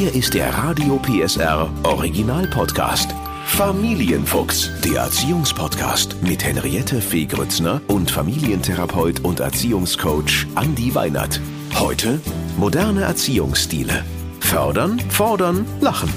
[0.00, 3.14] Hier ist der Radio PSR Original Podcast.
[3.44, 11.38] Familienfuchs, der Erziehungspodcast mit Henriette Fee Grützner und Familientherapeut und Erziehungscoach Andi Weinert.
[11.78, 12.18] Heute
[12.56, 14.02] moderne Erziehungsstile.
[14.40, 16.10] Fördern, fordern, lachen.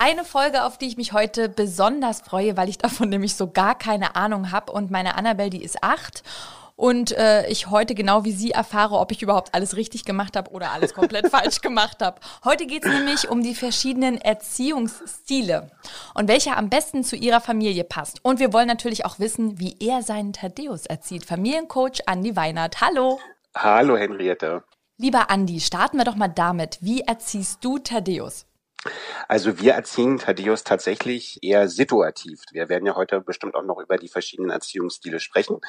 [0.00, 3.78] Eine Folge, auf die ich mich heute besonders freue, weil ich davon nämlich so gar
[3.78, 4.72] keine Ahnung habe.
[4.72, 6.24] Und meine Annabelle, die ist acht
[6.76, 10.50] und äh, ich heute genau wie Sie erfahre, ob ich überhaupt alles richtig gemacht habe
[10.50, 12.20] oder alles komplett falsch gemacht habe.
[12.44, 15.70] Heute geht es nämlich um die verschiedenen Erziehungsstile
[16.14, 18.24] und welcher am besten zu Ihrer Familie passt.
[18.24, 21.24] Und wir wollen natürlich auch wissen, wie er seinen Thaddeus erzieht.
[21.24, 22.80] Familiencoach Andi Weinert.
[22.80, 23.18] Hallo.
[23.54, 24.62] Hallo Henriette.
[24.98, 26.78] Lieber Andi, starten wir doch mal damit.
[26.82, 28.45] Wie erziehst du Thaddeus?
[29.28, 32.42] Also wir erziehen Thaddeus tatsächlich eher situativ.
[32.52, 35.60] Wir werden ja heute bestimmt auch noch über die verschiedenen Erziehungsstile sprechen.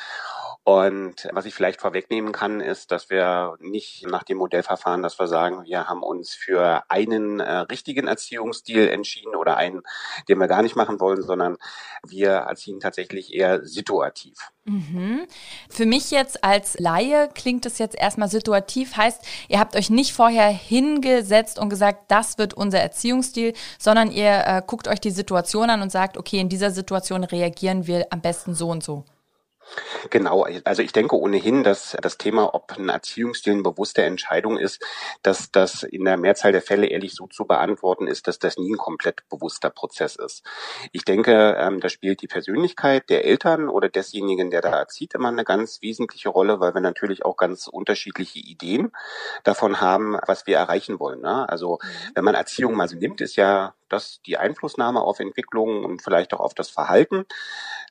[0.64, 5.28] Und was ich vielleicht vorwegnehmen kann, ist, dass wir nicht nach dem Modellverfahren, dass wir
[5.28, 9.82] sagen, wir haben uns für einen äh, richtigen Erziehungsstil entschieden oder einen,
[10.28, 11.58] den wir gar nicht machen wollen, sondern
[12.06, 14.52] wir erziehen tatsächlich eher situativ.
[14.68, 15.26] Mhm.
[15.70, 20.12] Für mich jetzt als Laie klingt es jetzt erstmal situativ, heißt, ihr habt euch nicht
[20.12, 23.07] vorher hingesetzt und gesagt, das wird unser Erziehungsstil,
[23.80, 27.88] sondern ihr äh, guckt euch die Situation an und sagt, okay, in dieser Situation reagieren
[27.88, 29.06] wir am besten so und so.
[30.10, 34.84] Genau, also ich denke ohnehin, dass das Thema, ob ein Erziehungsstil eine bewusste Entscheidung ist,
[35.22, 38.74] dass das in der Mehrzahl der Fälle ehrlich so zu beantworten ist, dass das nie
[38.74, 40.44] ein komplett bewusster Prozess ist.
[40.92, 45.30] Ich denke, ähm, da spielt die Persönlichkeit der Eltern oder desjenigen, der da erzieht, immer
[45.30, 48.92] eine ganz wesentliche Rolle, weil wir natürlich auch ganz unterschiedliche Ideen
[49.44, 51.22] davon haben, was wir erreichen wollen.
[51.22, 51.48] Ne?
[51.50, 52.12] Also mhm.
[52.16, 56.34] wenn man Erziehung mal so nimmt, ist ja das die Einflussnahme auf Entwicklung und vielleicht
[56.34, 57.26] auch auf das Verhalten.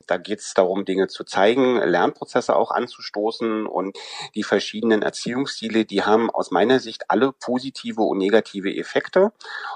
[0.06, 3.98] Da geht es darum, Dinge zu zeigen, Lernprozesse auch anzustoßen und
[4.34, 9.33] die verschiedenen Erziehungsstile, die haben aus meiner Sicht alle positive und negative Effekte.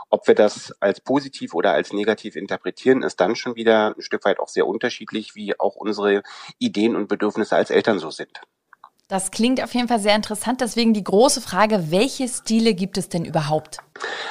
[0.09, 4.25] Ob wir das als positiv oder als negativ interpretieren, ist dann schon wieder ein Stück
[4.25, 6.23] weit auch sehr unterschiedlich, wie auch unsere
[6.59, 8.41] Ideen und Bedürfnisse als Eltern so sind.
[9.11, 10.61] Das klingt auf jeden Fall sehr interessant.
[10.61, 13.79] Deswegen die große Frage, welche Stile gibt es denn überhaupt?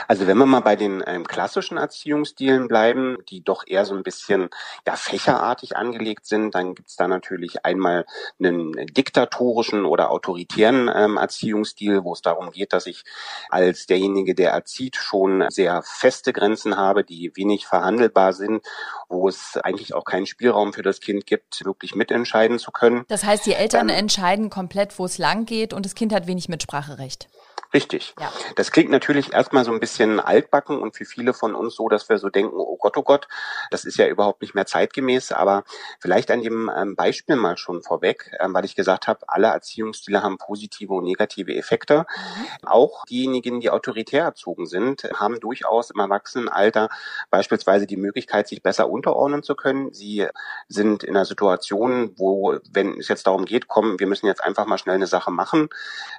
[0.08, 4.04] Also wenn wir mal bei den ähm, klassischen Erziehungsstilen bleiben, die doch eher so ein
[4.04, 4.50] bisschen
[4.88, 8.06] ja, fächerartig angelegt sind, dann gibt's da natürlich einmal
[8.40, 13.04] einen diktatorischen oder autoritären ähm, Erziehungsstil, wo es darum geht, dass ich
[13.50, 18.66] als derjenige, der erzieht, schon sehr feste Grenzen habe, die wenig verhandelbar sind,
[19.08, 23.04] wo es eigentlich auch keinen Spielraum für das Kind gibt, wirklich mitentscheiden zu können.
[23.08, 26.28] Das heißt, die Eltern ähm, entscheiden komplett, wo es lang geht und das Kind hat
[26.28, 27.28] wenig Mitspracherecht.
[27.72, 28.16] Richtig.
[28.20, 28.32] Ja.
[28.56, 32.10] Das klingt natürlich erstmal so ein bisschen altbacken und für viele von uns so, dass
[32.10, 33.28] wir so denken, oh Gott, oh Gott,
[33.70, 35.32] das ist ja überhaupt nicht mehr zeitgemäß.
[35.32, 35.64] Aber
[36.00, 40.24] vielleicht an dem ähm, Beispiel mal schon vorweg, ähm, weil ich gesagt habe, alle Erziehungsstile
[40.24, 42.00] haben positive und negative Effekte.
[42.00, 42.68] Mhm.
[42.68, 46.90] Auch diejenigen, die autoritär erzogen sind, haben durchaus im Erwachsenenalter
[47.30, 49.94] beispielsweise die Möglichkeit, sich besser unterordnen zu können.
[49.94, 50.26] Sie
[50.68, 54.66] sind in einer Situation, wo, wenn es jetzt darum geht, komm, wir müssen jetzt einfach
[54.66, 55.70] mal schnell eine Sache machen,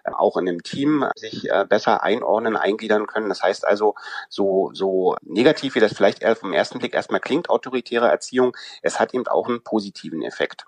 [0.05, 3.29] auch in einem Team sich äh, besser einordnen, eingliedern können.
[3.29, 3.95] Das heißt also,
[4.29, 9.15] so, so negativ wie das vielleicht vom ersten Blick erstmal klingt, autoritäre Erziehung, es hat
[9.15, 10.67] eben auch einen positiven Effekt.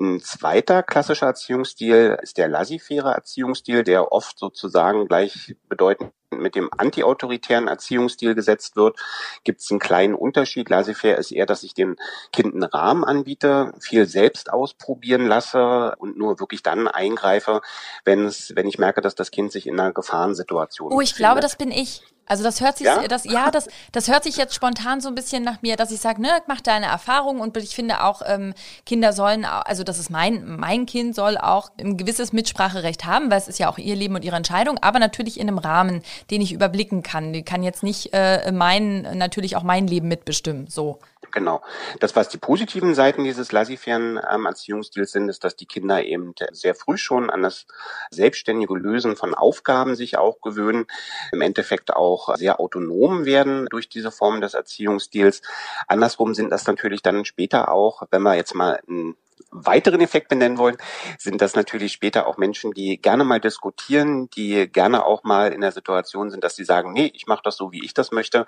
[0.00, 7.68] Ein zweiter klassischer Erziehungsstil ist der laissez-faire Erziehungsstil, der oft sozusagen gleichbedeutend mit dem antiautoritären
[7.68, 8.98] Erziehungsstil gesetzt wird,
[9.44, 10.68] gibt es einen kleinen Unterschied.
[10.68, 11.96] Laissez-faire ist eher, dass ich dem
[12.32, 17.60] Kind einen Rahmen anbiete, viel selbst ausprobieren lasse und nur wirklich dann eingreife,
[18.04, 21.16] wenn es, wenn ich merke, dass das Kind sich in einer Gefahrensituation Oh, ich befindet.
[21.16, 22.02] glaube, das bin ich.
[22.26, 25.14] Also das hört sich, ja, das, ja das, das hört sich jetzt spontan so ein
[25.14, 28.54] bisschen nach mir, dass ich sage, ne, mach deine Erfahrung und ich finde auch, ähm,
[28.86, 33.38] Kinder sollen, also das ist mein, mein Kind soll auch ein gewisses Mitspracherecht haben, weil
[33.38, 36.40] es ist ja auch ihr Leben und ihre Entscheidung, aber natürlich in einem Rahmen, den
[36.40, 37.32] ich überblicken kann.
[37.32, 40.98] Die kann jetzt nicht äh, mein, natürlich auch mein Leben mitbestimmen, so.
[41.34, 41.62] Genau.
[41.98, 46.32] Das, was die positiven Seiten dieses laissez-fairen ähm, Erziehungsstils sind, ist, dass die Kinder eben
[46.52, 47.66] sehr früh schon an das
[48.10, 50.86] selbstständige Lösen von Aufgaben sich auch gewöhnen,
[51.32, 55.42] im Endeffekt auch sehr autonom werden durch diese Form des Erziehungsstils.
[55.88, 59.16] Andersrum sind das natürlich dann später auch, wenn wir jetzt mal ein
[59.54, 60.76] weiteren Effekt benennen wollen,
[61.18, 65.60] sind das natürlich später auch Menschen, die gerne mal diskutieren, die gerne auch mal in
[65.60, 68.46] der Situation sind, dass sie sagen, nee, ich mache das so, wie ich das möchte.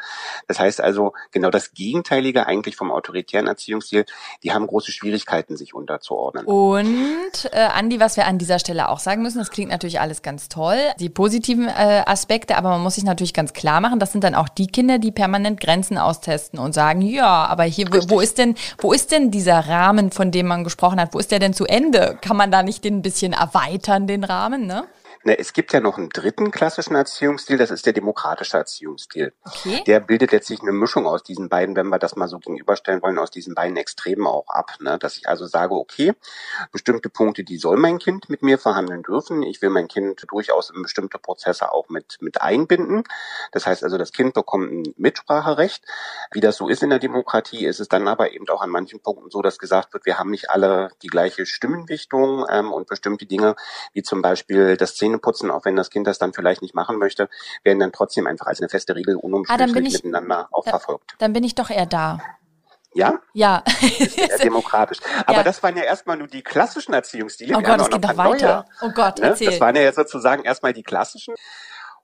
[0.48, 4.04] Das heißt also genau das Gegenteilige eigentlich vom autoritären Erziehungsstil.
[4.42, 6.44] Die haben große Schwierigkeiten, sich unterzuordnen.
[6.44, 10.22] Und äh, Andi, was wir an dieser Stelle auch sagen müssen, das klingt natürlich alles
[10.22, 14.12] ganz toll, die positiven äh, Aspekte, aber man muss sich natürlich ganz klar machen, das
[14.12, 18.16] sind dann auch die Kinder, die permanent Grenzen austesten und sagen, ja, aber hier, wo,
[18.16, 21.14] wo ist denn, wo ist denn dieser Rahmen, von dem man gesprochen hat?
[21.14, 22.18] Wo ist der denn zu Ende?
[22.20, 24.84] Kann man da nicht den ein bisschen erweitern, den Rahmen, ne?
[25.26, 29.32] Na, es gibt ja noch einen dritten klassischen Erziehungsstil, das ist der demokratische Erziehungsstil.
[29.44, 29.82] Okay.
[29.84, 33.18] Der bildet letztlich eine Mischung aus diesen beiden, wenn wir das mal so gegenüberstellen wollen,
[33.18, 34.74] aus diesen beiden Extremen auch ab.
[34.78, 35.00] Ne?
[35.00, 36.12] Dass ich also sage, okay,
[36.70, 39.42] bestimmte Punkte, die soll mein Kind mit mir verhandeln dürfen.
[39.42, 43.02] Ich will mein Kind durchaus in bestimmte Prozesse auch mit, mit einbinden.
[43.50, 45.84] Das heißt also, das Kind bekommt ein Mitspracherecht.
[46.30, 49.00] Wie das so ist in der Demokratie, ist es dann aber eben auch an manchen
[49.00, 53.26] Punkten so, dass gesagt wird, wir haben nicht alle die gleiche Stimmenwichtung ähm, und bestimmte
[53.26, 53.56] Dinge,
[53.92, 56.98] wie zum Beispiel das Szene Zähneputzen, auch wenn das Kind das dann vielleicht nicht machen
[56.98, 57.28] möchte,
[57.64, 61.14] werden dann trotzdem einfach als eine feste Regel unumstößlich ah, miteinander auch verfolgt.
[61.18, 62.18] Dann bin ich doch eher da.
[62.94, 63.20] Ja?
[63.34, 63.62] Ja.
[63.80, 64.98] Sehr demokratisch.
[65.26, 65.42] Aber ja.
[65.42, 67.54] das waren ja erstmal nur die klassischen Erziehungsstile.
[67.56, 68.64] Oh Gott, es geht noch weiter.
[68.80, 69.26] Neue, oh Gott, ne?
[69.26, 69.50] erzähl.
[69.50, 71.34] Das waren ja sozusagen erstmal die klassischen.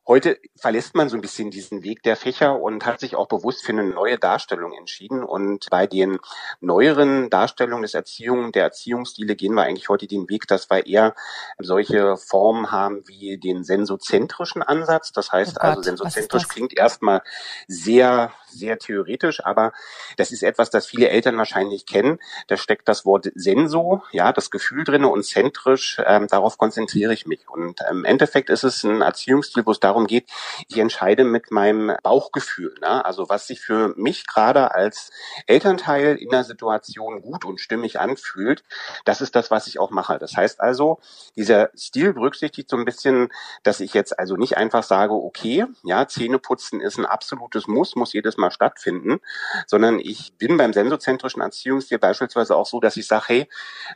[0.06, 3.64] Heute verlässt man so ein bisschen diesen Weg der Fächer und hat sich auch bewusst
[3.64, 5.22] für eine neue Darstellung entschieden.
[5.22, 6.19] Und bei den
[6.60, 11.14] neueren Darstellungen des Erziehung, der Erziehungsstile gehen wir eigentlich heute den Weg, dass wir eher
[11.58, 15.12] solche Formen haben wie den sensozentrischen Ansatz.
[15.12, 17.22] Das heißt oh also, sensozentrisch klingt erstmal
[17.69, 19.72] sehr sehr theoretisch, aber
[20.16, 22.19] das ist etwas, das viele Eltern wahrscheinlich kennen.
[22.49, 27.26] Da steckt das Wort Senso, ja, das Gefühl drinne und zentrisch, ähm, darauf konzentriere ich
[27.26, 27.49] mich.
[27.49, 30.28] Und ähm, im Endeffekt ist es ein Erziehungsstil, wo es darum geht,
[30.69, 33.04] ich entscheide mit meinem Bauchgefühl, ne?
[33.04, 35.12] also was sich für mich gerade als
[35.46, 38.64] Elternteil in der Situation gut und stimmig anfühlt,
[39.04, 40.19] das ist das, was ich auch mache.
[40.19, 40.99] Das heißt also,
[41.37, 43.28] dieser Stil berücksichtigt so ein bisschen,
[43.62, 48.12] dass ich jetzt also nicht einfach sage, okay, ja, Zähneputzen ist ein absolutes Muss, muss
[48.12, 49.20] jedes Mal mal stattfinden,
[49.66, 53.48] sondern ich bin beim sensozentrischen Erziehungsstil beispielsweise auch so, dass ich sage, hey,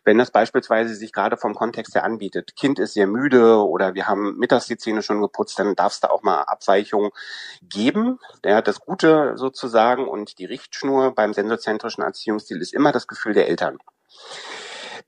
[0.05, 4.09] wenn das beispielsweise sich gerade vom Kontext her anbietet, Kind ist sehr müde oder wir
[4.09, 7.11] haben mittags die Zähne schon geputzt, dann darf es da auch mal Abweichungen
[7.63, 8.19] geben.
[8.45, 13.49] Ja, das Gute sozusagen und die Richtschnur beim sensozentrischen Erziehungsstil ist immer das Gefühl der
[13.49, 13.79] Eltern.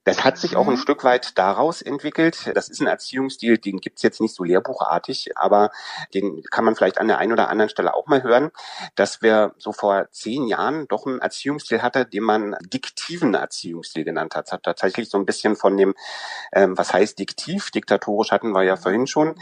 [0.08, 0.78] Das hat sich auch ein mhm.
[0.78, 2.50] Stück weit daraus entwickelt.
[2.54, 5.70] Das ist ein Erziehungsstil, den gibt's jetzt nicht so lehrbuchartig, aber
[6.14, 8.50] den kann man vielleicht an der einen oder anderen Stelle auch mal hören,
[8.94, 14.34] dass wir so vor zehn Jahren doch einen Erziehungsstil hatte, den man diktiven Erziehungsstil genannt
[14.34, 14.46] hat.
[14.46, 15.94] Das hat tatsächlich so ein bisschen von dem,
[16.52, 19.34] ähm, was heißt diktiv, diktatorisch hatten wir ja vorhin schon,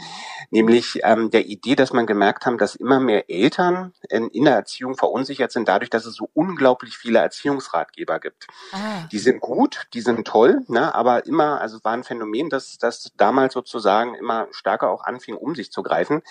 [0.49, 4.55] nämlich ähm, der Idee, dass man gemerkt haben, dass immer mehr Eltern in, in der
[4.55, 8.47] Erziehung verunsichert sind, dadurch, dass es so unglaublich viele Erziehungsratgeber gibt.
[8.73, 9.07] Ah.
[9.13, 13.11] Die sind gut, die sind toll, ne, aber immer, also war ein Phänomen, dass das
[13.17, 16.21] damals sozusagen immer stärker auch anfing, um sich zu greifen,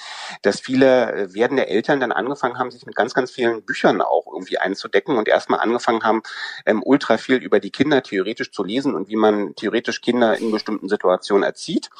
[0.42, 4.26] dass viele äh, werdende Eltern dann angefangen haben, sich mit ganz, ganz vielen Büchern auch
[4.32, 6.22] irgendwie einzudecken und erstmal angefangen haben,
[6.64, 10.50] ähm, ultra viel über die Kinder theoretisch zu lesen und wie man theoretisch Kinder in
[10.50, 11.90] bestimmten Situationen erzieht.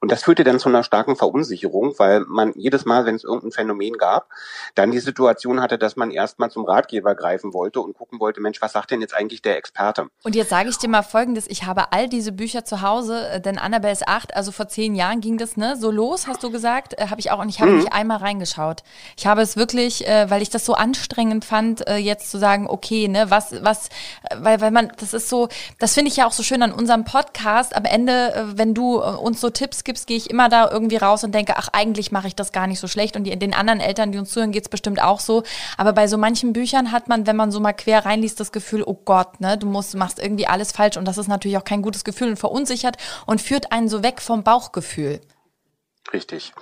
[0.00, 3.52] Und das führte dann zu einer starken Verunsicherung, weil man jedes Mal, wenn es irgendein
[3.52, 4.28] Phänomen gab,
[4.74, 8.60] dann die Situation hatte, dass man erstmal zum Ratgeber greifen wollte und gucken wollte, Mensch,
[8.60, 10.08] was sagt denn jetzt eigentlich der Experte?
[10.22, 13.28] Und jetzt sage ich dir mal Folgendes, ich habe habe all diese Bücher zu Hause,
[13.28, 16.42] äh, denn Annabelle ist acht, also vor zehn Jahren ging das ne so los, hast
[16.42, 17.78] du gesagt, äh, habe ich auch und ich habe mhm.
[17.78, 18.82] nicht einmal reingeschaut.
[19.16, 22.66] Ich habe es wirklich, äh, weil ich das so anstrengend fand, äh, jetzt zu sagen,
[22.68, 25.48] okay, ne, was, was, äh, weil, weil man, das ist so,
[25.78, 27.74] das finde ich ja auch so schön an unserem Podcast.
[27.74, 31.34] Am Ende, wenn du uns so Tipps gibst, gehe ich immer da irgendwie raus und
[31.34, 33.16] denke, ach, eigentlich mache ich das gar nicht so schlecht.
[33.16, 35.42] Und die, den anderen Eltern, die uns zuhören, geht es bestimmt auch so.
[35.76, 38.82] Aber bei so manchen Büchern hat man, wenn man so mal quer reinliest, das Gefühl,
[38.84, 41.64] oh Gott, ne, du musst, machst irgendwie alles falsch und das ist natürlich auch auch
[41.64, 42.96] kein gutes Gefühl und verunsichert
[43.26, 45.20] und führt einen so weg vom Bauchgefühl.
[46.10, 46.52] Richtig.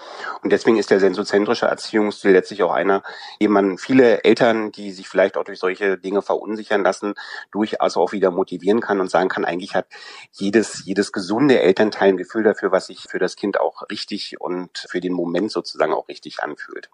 [0.43, 3.03] Und deswegen ist der sensozentrische Erziehungsstil letztlich auch einer,
[3.41, 7.15] den man viele Eltern, die sich vielleicht auch durch solche Dinge verunsichern lassen,
[7.51, 9.87] durchaus auch wieder motivieren kann und sagen kann, eigentlich hat
[10.33, 14.87] jedes, jedes gesunde Elternteil ein Gefühl dafür, was sich für das Kind auch richtig und
[14.89, 16.91] für den Moment sozusagen auch richtig anfühlt.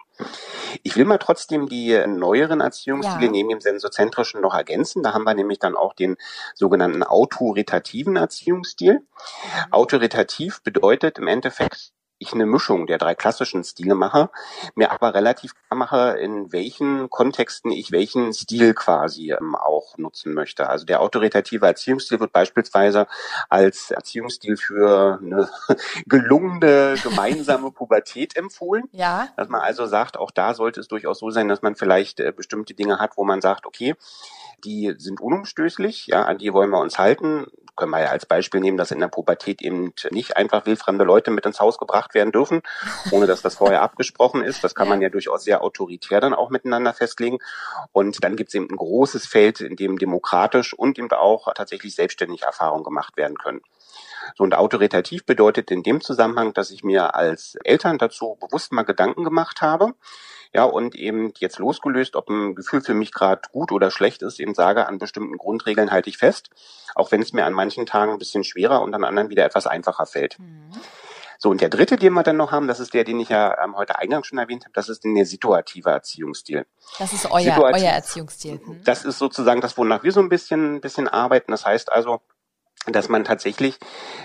[0.83, 3.31] Ich will mal trotzdem die neueren Erziehungsstile ja.
[3.31, 5.03] neben dem sensozentrischen noch ergänzen.
[5.03, 6.17] Da haben wir nämlich dann auch den
[6.55, 9.01] sogenannten autoritativen Erziehungsstil.
[9.01, 9.73] Mhm.
[9.73, 14.31] Autoritativ bedeutet im Endeffekt, ich eine Mischung der drei klassischen Stile mache,
[14.75, 20.33] mir aber relativ klar mache, in welchen Kontexten ich welchen Stil quasi ähm, auch nutzen
[20.33, 20.69] möchte.
[20.69, 23.07] Also der autoritative Erziehungsstil wird beispielsweise
[23.49, 25.49] als Erziehungsstil für eine
[26.07, 28.85] gelungene gemeinsame Pubertät empfohlen.
[28.93, 29.29] Ja.
[29.37, 32.33] Dass man also sagt, auch da sollte es durchaus so sein, dass man vielleicht äh,
[32.33, 33.95] bestimmte Dinge hat, wo man sagt, okay,
[34.65, 37.47] die sind unumstößlich, ja, an die wollen wir uns halten
[37.77, 41.31] können wir ja als Beispiel nehmen, dass in der Pubertät eben nicht einfach wildfremde Leute
[41.31, 42.63] mit ins Haus gebracht werden dürfen,
[43.11, 44.65] ohne dass das vorher abgesprochen ist.
[44.65, 47.39] Das kann man ja durchaus sehr autoritär dann auch miteinander festlegen.
[47.93, 51.95] Und dann gibt es eben ein großes Feld, in dem demokratisch und eben auch tatsächlich
[51.95, 53.61] selbstständig Erfahrungen gemacht werden können.
[54.35, 58.83] So und autoritativ bedeutet in dem Zusammenhang, dass ich mir als Eltern dazu bewusst mal
[58.83, 59.95] Gedanken gemacht habe,
[60.53, 64.41] ja, und eben jetzt losgelöst, ob ein Gefühl für mich gerade gut oder schlecht ist,
[64.41, 66.51] eben sage, an bestimmten Grundregeln halte ich fest,
[66.95, 69.67] auch wenn es mir an manchen Tagen ein bisschen schwerer und an anderen wieder etwas
[69.67, 70.39] einfacher fällt.
[70.39, 70.73] Mhm.
[71.39, 73.63] So, und der dritte, den wir dann noch haben, das ist der, den ich ja
[73.63, 76.67] ähm, heute eingangs schon erwähnt habe, das ist der situative Erziehungsstil.
[76.99, 78.61] Das ist euer, Situativ euer Erziehungsstil.
[78.65, 78.81] Hm?
[78.85, 81.53] Das ist sozusagen das, wonach wir so ein bisschen, bisschen arbeiten.
[81.53, 82.21] Das heißt also,
[82.95, 83.79] dass man tatsächlich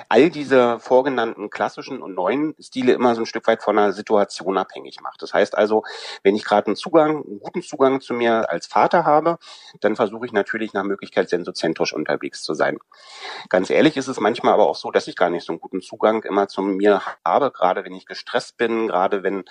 [0.09, 4.57] all diese vorgenannten klassischen und neuen Stile immer so ein Stück weit von einer Situation
[4.57, 5.21] abhängig macht.
[5.21, 5.83] Das heißt also,
[6.23, 9.37] wenn ich gerade einen Zugang, einen guten Zugang zu mir als Vater habe,
[9.79, 12.77] dann versuche ich natürlich nach Möglichkeit sensozentrisch unterwegs zu sein.
[13.49, 15.81] Ganz ehrlich ist es manchmal aber auch so, dass ich gar nicht so einen guten
[15.81, 19.43] Zugang immer zu mir habe, gerade wenn ich gestresst bin, gerade wenn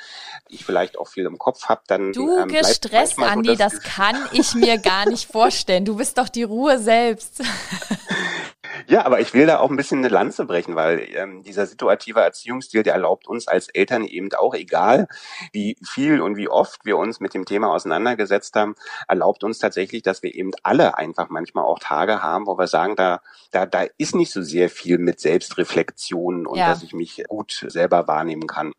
[0.48, 4.16] ich vielleicht auch viel im Kopf habe, dann Du ähm, gestresst, Andi, so, das kann
[4.32, 5.84] ich mir gar nicht vorstellen.
[5.84, 7.42] Du bist doch die Ruhe selbst.
[8.86, 12.20] Ja, aber ich will da auch ein bisschen eine Lanze brechen, weil ähm, dieser situative
[12.20, 15.08] Erziehungsstil, der erlaubt uns als Eltern eben auch, egal
[15.52, 18.74] wie viel und wie oft wir uns mit dem Thema auseinandergesetzt haben,
[19.08, 22.96] erlaubt uns tatsächlich, dass wir eben alle einfach manchmal auch Tage haben, wo wir sagen,
[22.96, 23.20] da,
[23.50, 26.68] da, da ist nicht so sehr viel mit Selbstreflexion und ja.
[26.68, 28.72] dass ich mich gut selber wahrnehmen kann.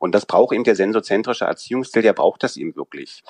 [0.00, 3.22] Und das braucht eben der sensozentrische Erziehungsstil, der braucht das eben wirklich.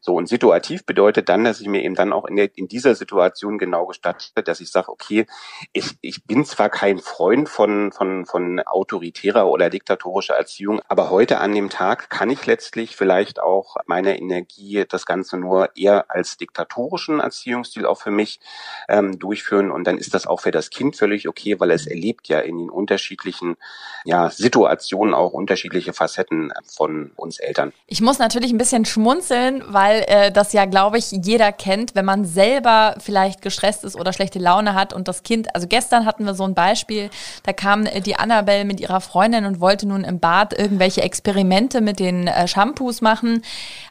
[0.00, 2.94] So, und situativ bedeutet dann, dass ich mir eben dann auch in, der, in dieser
[2.94, 5.26] Situation genau gestatte, dass ich sage, okay,
[5.72, 11.38] ich, ich bin zwar kein Freund von, von, von autoritärer oder diktatorischer Erziehung, aber heute
[11.38, 16.36] an dem Tag kann ich letztlich vielleicht auch meine Energie, das Ganze nur eher als
[16.36, 18.40] diktatorischen Erziehungsstil auch für mich
[18.88, 19.70] ähm, durchführen.
[19.70, 22.58] Und dann ist das auch für das Kind völlig okay, weil es erlebt ja in
[22.58, 23.56] den unterschiedlichen
[24.04, 27.72] ja, Situationen auch unterschiedliche Facetten von uns Eltern.
[27.86, 32.04] Ich muss natürlich ein bisschen schmunzeln, weil äh, das ja, glaube ich, jeder kennt, wenn
[32.04, 36.24] man selber vielleicht gestresst ist oder schlechte Laune hat und das Kind Also gestern hatten
[36.24, 37.10] wir so ein Beispiel,
[37.42, 41.98] da kam die Annabelle mit ihrer Freundin und wollte nun im Bad irgendwelche Experimente mit
[41.98, 43.42] den äh, Shampoos machen.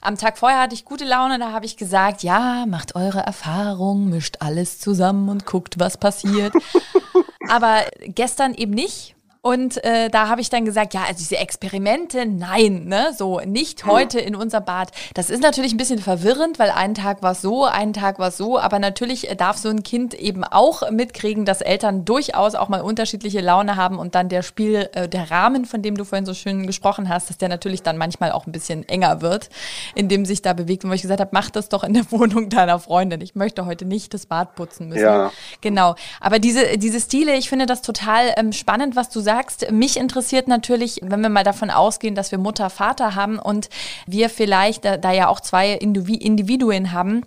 [0.01, 4.09] Am Tag vorher hatte ich gute Laune, da habe ich gesagt, ja, macht eure Erfahrung,
[4.09, 6.53] mischt alles zusammen und guckt, was passiert.
[7.49, 9.15] Aber gestern eben nicht.
[9.43, 13.87] Und äh, da habe ich dann gesagt, ja, also diese Experimente, nein, ne, so nicht
[13.87, 14.91] heute in unser Bad.
[15.15, 18.59] Das ist natürlich ein bisschen verwirrend, weil einen Tag war so, einen Tag war so,
[18.59, 23.41] aber natürlich darf so ein Kind eben auch mitkriegen, dass Eltern durchaus auch mal unterschiedliche
[23.41, 26.67] Laune haben und dann der Spiel, äh, der Rahmen, von dem du vorhin so schön
[26.67, 29.49] gesprochen hast, dass der natürlich dann manchmal auch ein bisschen enger wird,
[29.95, 30.83] in dem sich da bewegt.
[30.83, 33.21] Und wo ich gesagt habe, mach das doch in der Wohnung deiner Freundin.
[33.21, 35.01] Ich möchte heute nicht das Bad putzen müssen.
[35.01, 35.31] Ja.
[35.61, 35.95] Genau.
[36.19, 39.71] Aber diese, diese Stile, ich finde das total ähm, spannend, was du sagst sagst.
[39.71, 43.69] Mich interessiert natürlich, wenn wir mal davon ausgehen, dass wir Mutter, Vater haben und
[44.05, 47.21] wir vielleicht da, da ja auch zwei Individuen haben,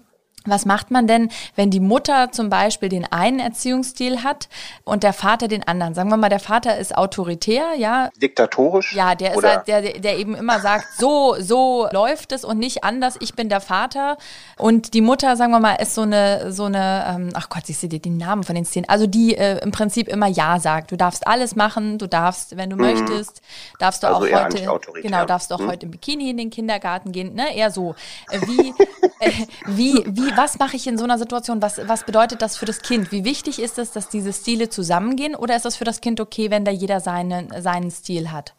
[0.47, 4.49] was macht man denn, wenn die Mutter zum Beispiel den einen Erziehungsstil hat
[4.85, 5.95] und der Vater den anderen?
[5.95, 8.11] Sagen wir mal, der Vater ist autoritär, ja.
[8.21, 8.95] Diktatorisch?
[8.95, 12.85] Ja, der ist halt, der, der eben immer sagt, so, so läuft es und nicht
[12.85, 14.19] anders, ich bin der Vater.
[14.59, 17.83] Und die Mutter, sagen wir mal, ist so eine, so eine, ähm, ach Gott, siehst
[17.83, 20.93] du dir die Namen von den Szenen, also die äh, im Prinzip immer Ja sagt.
[20.93, 22.83] Du darfst alles machen, du darfst, wenn du mhm.
[22.83, 23.41] möchtest,
[23.79, 25.69] darfst du also auch heute, genau, darfst du auch mhm.
[25.69, 27.95] heute im Bikini in den Kindergarten gehen, ne, eher so.
[28.31, 28.75] Äh, wie,
[29.21, 29.31] äh,
[29.67, 31.63] wie, wie, was mache ich in so einer Situation?
[31.63, 33.13] Was, was bedeutet das für das Kind?
[33.13, 36.51] Wie wichtig ist es, dass diese Stile zusammengehen oder ist das für das Kind okay,
[36.51, 38.55] wenn da jeder seinen, seinen Stil hat?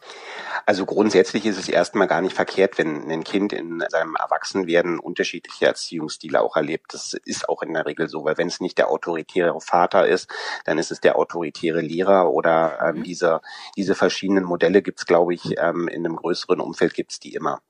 [0.65, 5.65] Also grundsätzlich ist es erstmal gar nicht verkehrt, wenn ein Kind in seinem Erwachsenwerden unterschiedliche
[5.67, 6.93] Erziehungsstile auch erlebt.
[6.93, 10.29] Das ist auch in der Regel so, weil wenn es nicht der autoritäre Vater ist,
[10.63, 13.03] dann ist es der autoritäre Lehrer oder ähm, mhm.
[13.03, 13.41] diese,
[13.77, 17.33] diese verschiedenen Modelle gibt es, glaube ich, ähm, in einem größeren Umfeld gibt es die
[17.33, 17.61] immer.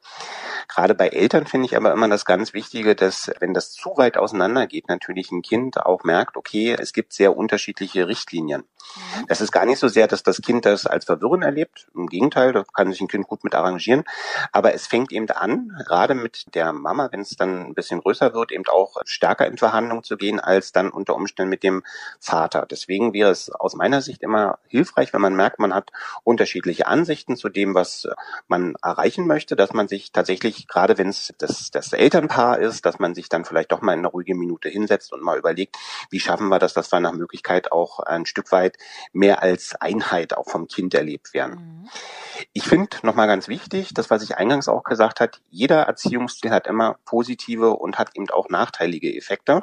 [0.68, 4.18] Gerade bei Eltern finde ich aber immer das ganz Wichtige, dass wenn das zu weit
[4.18, 8.62] auseinandergeht, natürlich ein Kind auch merkt, okay, es gibt sehr unterschiedliche Richtlinien.
[8.62, 9.28] Mhm.
[9.28, 11.88] Das ist gar nicht so sehr, dass das Kind das als Verwirrung erlebt.
[11.96, 14.04] Im Gegenteil, da kann sich ein Kind gut mit arrangieren.
[14.52, 18.34] Aber es fängt eben an, gerade mit der Mama, wenn es dann ein bisschen größer
[18.34, 21.84] wird, eben auch stärker in Verhandlung zu gehen, als dann unter Umständen mit dem
[22.20, 22.66] Vater.
[22.70, 25.92] Deswegen wäre es aus meiner Sicht immer hilfreich, wenn man merkt, man hat
[26.24, 28.08] unterschiedliche Ansichten zu dem, was
[28.48, 33.00] man erreichen möchte, dass man sich tatsächlich, gerade wenn es das, das Elternpaar ist, dass
[33.00, 35.78] man sich dann vielleicht doch mal in eine ruhige Minute hinsetzt und mal überlegt,
[36.10, 38.78] wie schaffen wir das, dass wir nach Möglichkeit auch ein Stück weit
[39.14, 41.84] mehr als Einheit auch vom Kind erlebt werden.
[41.84, 41.90] Mhm.
[42.54, 46.68] Ich finde nochmal ganz wichtig, das, was ich eingangs auch gesagt hat, jeder Erziehungsstil hat
[46.68, 49.62] immer positive und hat eben auch nachteilige Effekte.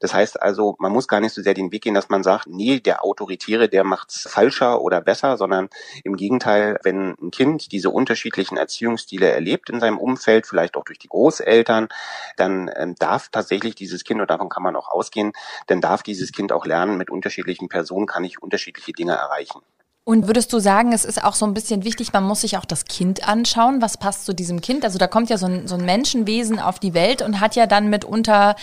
[0.00, 2.46] Das heißt also, man muss gar nicht so sehr den Weg gehen, dass man sagt,
[2.46, 5.68] nee, der Autoritäre, der macht's falscher oder besser, sondern
[6.04, 10.98] im Gegenteil, wenn ein Kind diese unterschiedlichen Erziehungsstile erlebt in seinem Umfeld, vielleicht auch durch
[10.98, 11.88] die Großeltern,
[12.36, 15.32] dann ähm, darf tatsächlich dieses Kind, und davon kann man auch ausgehen,
[15.66, 19.60] dann darf dieses Kind auch lernen, mit unterschiedlichen Personen kann ich unterschiedliche Dinge erreichen.
[20.08, 22.64] Und würdest du sagen, es ist auch so ein bisschen wichtig, man muss sich auch
[22.64, 24.84] das Kind anschauen, was passt zu diesem Kind?
[24.84, 27.66] Also da kommt ja so ein, so ein Menschenwesen auf die Welt und hat ja
[27.66, 28.54] dann mitunter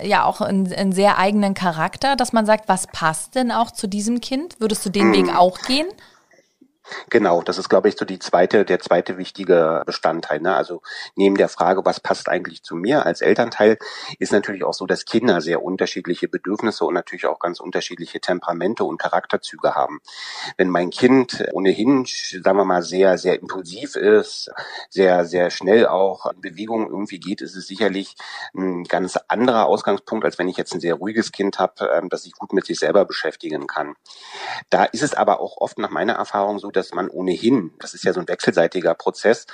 [0.00, 3.88] ja auch einen, einen sehr eigenen Charakter, dass man sagt, was passt denn auch zu
[3.88, 4.60] diesem Kind?
[4.60, 5.88] Würdest du den Weg auch gehen?
[7.10, 10.40] Genau, das ist, glaube ich, so die zweite, der zweite wichtige Bestandteil.
[10.40, 10.54] Ne?
[10.54, 10.82] Also
[11.16, 13.78] neben der Frage, was passt eigentlich zu mir als Elternteil,
[14.18, 18.84] ist natürlich auch so, dass Kinder sehr unterschiedliche Bedürfnisse und natürlich auch ganz unterschiedliche Temperamente
[18.84, 20.00] und Charakterzüge haben.
[20.56, 24.50] Wenn mein Kind ohnehin, sagen wir mal, sehr, sehr impulsiv ist,
[24.88, 28.14] sehr, sehr schnell auch in Bewegung irgendwie geht, ist es sicherlich
[28.54, 32.22] ein ganz anderer Ausgangspunkt, als wenn ich jetzt ein sehr ruhiges Kind habe, ähm, das
[32.24, 33.94] sich gut mit sich selber beschäftigen kann.
[34.70, 38.04] Da ist es aber auch oft nach meiner Erfahrung so, dass man ohnehin, das ist
[38.04, 39.46] ja so ein wechselseitiger Prozess,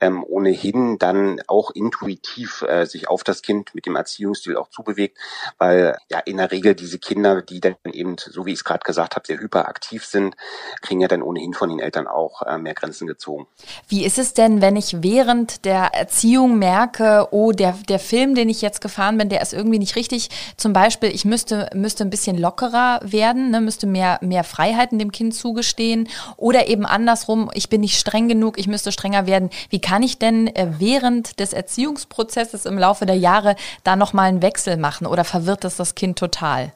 [0.00, 5.18] ähm, ohnehin dann auch intuitiv äh, sich auf das Kind mit dem Erziehungsstil auch zubewegt,
[5.58, 8.84] weil ja in der Regel diese Kinder, die dann eben, so wie ich es gerade
[8.84, 10.36] gesagt habe, sehr hyperaktiv sind,
[10.82, 13.46] kriegen ja dann ohnehin von den Eltern auch äh, mehr Grenzen gezogen.
[13.88, 18.48] Wie ist es denn, wenn ich während der Erziehung merke, oh, der, der Film, den
[18.48, 20.28] ich jetzt gefahren bin, der ist irgendwie nicht richtig.
[20.56, 25.12] Zum Beispiel, ich müsste, müsste ein bisschen lockerer werden, ne, müsste mehr, mehr Freiheiten dem
[25.12, 29.50] Kind zugestehen oder eben andersrum, ich bin nicht streng genug, ich müsste strenger werden.
[29.70, 34.42] Wie kann ich denn äh, während des Erziehungsprozesses im Laufe der Jahre da nochmal einen
[34.42, 36.72] Wechsel machen oder verwirrt das das Kind total?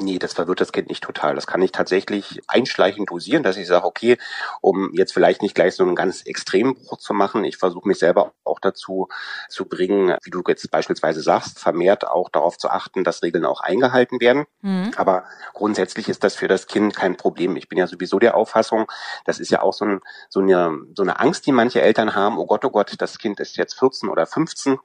[0.00, 1.34] Nee, das verwirrt das Kind nicht total.
[1.34, 4.16] Das kann ich tatsächlich einschleichend dosieren, dass ich sage, okay,
[4.60, 7.98] um jetzt vielleicht nicht gleich so einen ganz extremen Bruch zu machen, ich versuche mich
[7.98, 9.08] selber auch dazu
[9.48, 13.60] zu bringen, wie du jetzt beispielsweise sagst, vermehrt auch darauf zu achten, dass Regeln auch
[13.60, 14.46] eingehalten werden.
[14.60, 14.92] Mhm.
[14.96, 17.56] Aber grundsätzlich ist das für das Kind kein Problem.
[17.56, 18.86] Ich bin ja sowieso der Auffassung,
[19.24, 22.38] das ist ja auch so, ein, so, eine, so eine Angst, die manche Eltern haben,
[22.38, 24.78] oh Gott, oh Gott, das Kind ist jetzt 14 oder 15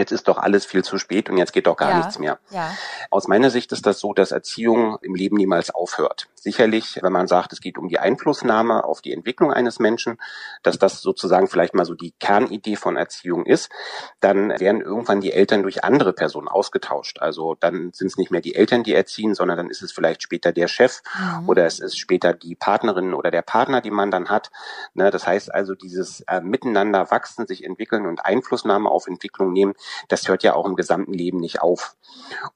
[0.00, 2.38] jetzt ist doch alles viel zu spät und jetzt geht doch gar ja, nichts mehr.
[2.50, 2.74] Ja.
[3.10, 6.28] Aus meiner Sicht ist das so, dass Erziehung im Leben niemals aufhört.
[6.34, 10.18] Sicherlich, wenn man sagt, es geht um die Einflussnahme auf die Entwicklung eines Menschen,
[10.62, 13.70] dass das sozusagen vielleicht mal so die Kernidee von Erziehung ist,
[14.20, 17.18] dann werden irgendwann die Eltern durch andere Personen ausgetauscht.
[17.20, 20.22] Also dann sind es nicht mehr die Eltern, die erziehen, sondern dann ist es vielleicht
[20.22, 21.48] später der Chef mhm.
[21.48, 24.50] oder es ist später die Partnerin oder der Partner, die man dann hat.
[24.94, 29.74] Ne, das heißt also, dieses äh, Miteinander wachsen, sich entwickeln und Einflussnahme auf Entwicklung nehmen,
[30.08, 31.96] das hört ja auch im gesamten Leben nicht auf.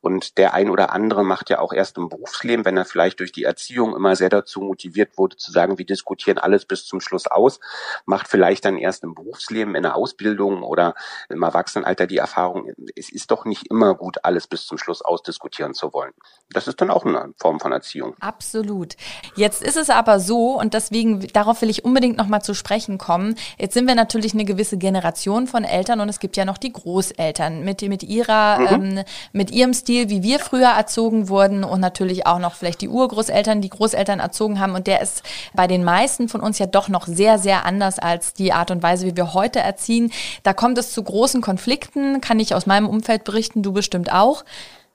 [0.01, 3.33] Und der ein oder andere macht ja auch erst im Berufsleben, wenn er vielleicht durch
[3.33, 7.27] die Erziehung immer sehr dazu motiviert wurde, zu sagen, wir diskutieren alles bis zum Schluss
[7.27, 7.61] aus,
[8.07, 10.94] macht vielleicht dann erst im Berufsleben, in der Ausbildung oder
[11.29, 15.75] im Erwachsenenalter die Erfahrung, es ist doch nicht immer gut, alles bis zum Schluss ausdiskutieren
[15.75, 16.12] zu wollen.
[16.51, 18.14] Das ist dann auch eine Form von Erziehung.
[18.20, 18.94] Absolut.
[19.37, 23.37] Jetzt ist es aber so, und deswegen, darauf will ich unbedingt nochmal zu sprechen kommen.
[23.59, 26.73] Jetzt sind wir natürlich eine gewisse Generation von Eltern und es gibt ja noch die
[26.73, 27.13] Großeltern.
[27.14, 28.96] Großeltern mit, mit ihrer, mhm.
[28.96, 32.88] ähm, mit ihrem Stil, wie wir früher erzogen wurden und natürlich auch noch vielleicht die
[32.88, 34.74] Urgroßeltern, die Großeltern erzogen haben.
[34.74, 35.22] Und der ist
[35.55, 38.83] bei den meisten von uns ja doch noch sehr, sehr anders als die Art und
[38.83, 40.12] Weise, wie wir heute erziehen.
[40.42, 44.44] Da kommt es zu großen Konflikten, kann ich aus meinem Umfeld berichten, du bestimmt auch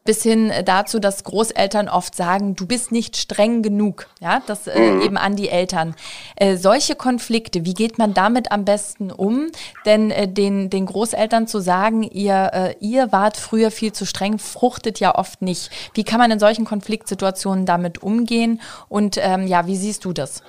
[0.10, 4.80] bis hin dazu, dass Großeltern oft sagen, du bist nicht streng genug, ja, das äh,
[4.80, 5.02] mhm.
[5.04, 5.93] eben an die Eltern.
[6.36, 9.52] Äh, solche Konflikte, wie geht man damit am besten um?
[9.86, 14.39] Denn äh, den, den Großeltern zu sagen, ihr, äh, ihr wart früher viel zu streng,
[14.39, 15.69] fruchtet ja oft nicht.
[15.93, 18.62] Wie kann man in solchen Konfliktsituationen damit umgehen?
[18.88, 20.41] Und ähm, ja, wie siehst du das?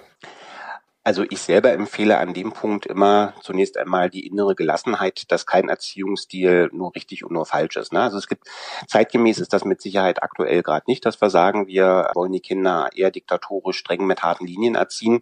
[1.11, 5.68] Also ich selber empfehle an dem Punkt immer zunächst einmal die innere Gelassenheit, dass kein
[5.68, 7.92] Erziehungsstil nur richtig und nur falsch ist.
[7.92, 8.01] Ne?
[8.01, 8.46] Also es gibt
[8.87, 12.90] zeitgemäß ist das mit Sicherheit aktuell gerade nicht, dass wir sagen, wir wollen die Kinder
[12.94, 15.20] eher diktatorisch streng mit harten Linien erziehen.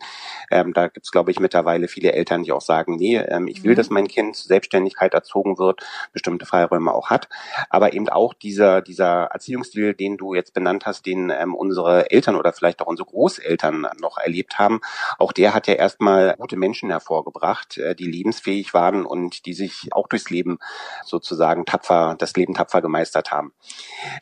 [0.50, 3.64] Ähm, da gibt es, glaube ich, mittlerweile viele Eltern, die auch sagen, nee, ähm, ich
[3.64, 3.76] will, mhm.
[3.76, 5.80] dass mein Kind Selbstständigkeit erzogen wird,
[6.12, 7.30] bestimmte Freiräume auch hat.
[7.70, 12.36] Aber eben auch dieser, dieser Erziehungsstil, den du jetzt benannt hast, den ähm, unsere Eltern
[12.36, 14.82] oder vielleicht auch unsere Großeltern noch erlebt haben,
[15.18, 19.88] auch der hat ja erstmal gute Menschen hervorgebracht, äh, die lebensfähig waren und die sich
[19.92, 20.58] auch durchs Leben
[21.04, 23.52] sozusagen tapfer, das Leben tapfer gemeistert haben.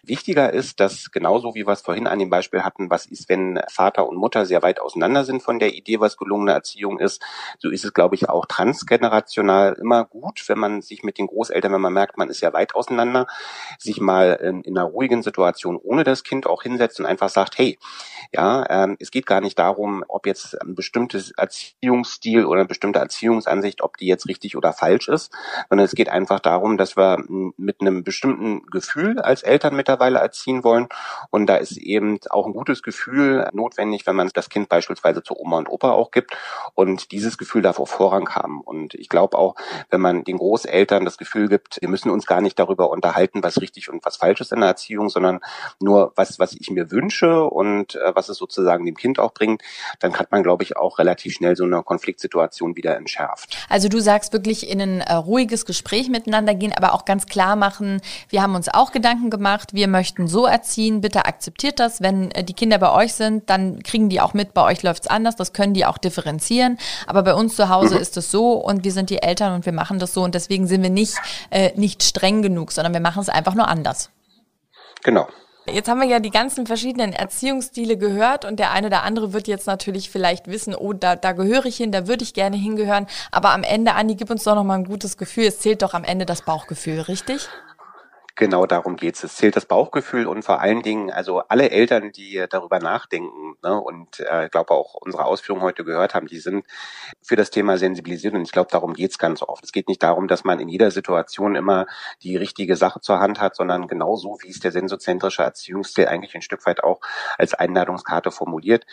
[0.03, 3.61] Wichtiger ist, dass genauso wie wir es vorhin an dem Beispiel hatten, was ist, wenn
[3.69, 7.23] Vater und Mutter sehr weit auseinander sind von der Idee, was gelungene Erziehung ist,
[7.59, 11.73] so ist es, glaube ich, auch transgenerational immer gut, wenn man sich mit den Großeltern,
[11.73, 13.27] wenn man merkt, man ist ja weit auseinander,
[13.79, 17.59] sich mal in, in einer ruhigen Situation ohne das Kind auch hinsetzt und einfach sagt,
[17.59, 17.79] hey,
[18.33, 22.99] ja, ähm, es geht gar nicht darum, ob jetzt ein bestimmtes Erziehungsstil oder eine bestimmte
[22.99, 25.33] Erziehungsansicht, ob die jetzt richtig oder falsch ist,
[25.69, 27.23] sondern es geht einfach darum, dass wir
[27.57, 30.89] mit einem bestimmten Gefühl als Eltern mittlerweile erziehen wollen.
[31.31, 35.39] Und da ist eben auch ein gutes Gefühl notwendig, wenn man das Kind beispielsweise zu
[35.39, 36.37] Oma und Opa auch gibt.
[36.75, 38.61] Und dieses Gefühl darf auch Vorrang haben.
[38.61, 39.55] Und ich glaube auch,
[39.91, 43.61] wenn man den Großeltern das Gefühl gibt, wir müssen uns gar nicht darüber unterhalten, was
[43.61, 45.41] richtig und was falsch ist in der Erziehung, sondern
[45.81, 49.63] nur was, was ich mir wünsche und äh, was es sozusagen dem Kind auch bringt,
[50.01, 53.57] dann hat man, glaube ich, auch relativ relativ schnell so eine Konfliktsituation wieder entschärft.
[53.69, 57.57] Also du sagst wirklich in ein äh, ruhiges Gespräch miteinander gehen, aber auch ganz klar
[57.57, 62.01] machen, wir haben uns auch Gedanken gemacht, wir möchten so erziehen, bitte akzeptiert das.
[62.01, 65.07] Wenn äh, die Kinder bei euch sind, dann kriegen die auch mit, bei euch läuft's
[65.07, 66.79] anders, das können die auch differenzieren.
[67.07, 68.01] Aber bei uns zu Hause mhm.
[68.01, 70.67] ist es so und wir sind die Eltern und wir machen das so und deswegen
[70.67, 71.17] sind wir nicht,
[71.51, 74.11] äh, nicht streng genug, sondern wir machen es einfach nur anders.
[75.03, 75.29] Genau.
[75.69, 79.49] Jetzt haben wir ja die ganzen verschiedenen Erziehungsstile gehört und der eine oder andere wird
[79.49, 83.07] jetzt natürlich vielleicht wissen, oh, da, da gehöre ich hin, da würde ich gerne hingehören.
[83.33, 85.47] Aber am Ende, Andi, gib uns doch noch mal ein gutes Gefühl.
[85.47, 87.49] Es zählt doch am Ende das Bauchgefühl, richtig?
[88.39, 89.25] Genau darum geht es.
[89.25, 93.81] Es zählt das Bauchgefühl und vor allen Dingen, also alle Eltern, die darüber nachdenken ne,
[93.81, 96.67] und äh, ich glaube auch unsere Ausführungen heute gehört haben, die sind
[97.23, 99.65] für das Thema sensibilisiert und ich glaube, darum geht es ganz oft.
[99.65, 101.87] Es geht nicht darum, dass man in jeder Situation immer
[102.23, 106.43] die richtige Sache zur Hand hat, sondern genauso, wie es der sensozentrische Erziehungsstil eigentlich ein
[106.43, 107.01] Stück weit auch
[107.39, 108.85] als Einladungskarte formuliert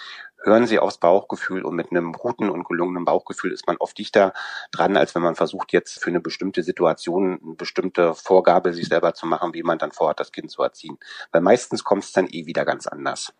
[0.43, 4.33] hören Sie aufs Bauchgefühl und mit einem guten und gelungenen Bauchgefühl ist man oft dichter
[4.71, 9.13] dran, als wenn man versucht, jetzt für eine bestimmte Situation eine bestimmte Vorgabe sich selber
[9.13, 10.97] zu machen, wie man dann vorhat, das Kind zu erziehen.
[11.31, 13.33] Weil meistens kommt es dann eh wieder ganz anders.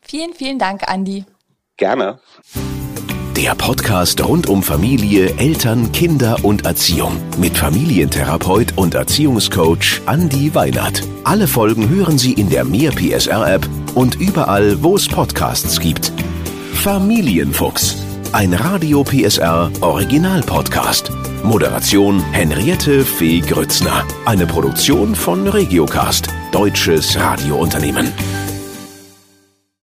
[0.00, 1.24] Vielen, vielen Dank, Andi.
[1.76, 2.20] Gerne.
[3.36, 11.02] Der Podcast rund um Familie, Eltern, Kinder und Erziehung mit Familientherapeut und Erziehungscoach Andi Weinert.
[11.24, 16.12] Alle Folgen hören Sie in der Mehr PSR App und überall, wo es Podcasts gibt.
[16.74, 17.96] Familienfuchs,
[18.32, 21.10] ein Radio PSR Original Podcast.
[21.42, 24.04] Moderation Henriette Fee Grützner.
[24.24, 28.12] Eine Produktion von Regiocast, deutsches Radiounternehmen.